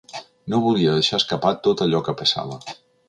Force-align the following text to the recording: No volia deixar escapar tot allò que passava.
No 0.53 0.61
volia 0.63 0.95
deixar 0.95 1.19
escapar 1.23 1.51
tot 1.67 1.85
allò 1.87 2.01
que 2.09 2.17
passava. 2.23 2.59